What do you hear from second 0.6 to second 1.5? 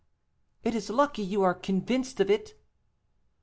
"It is lucky you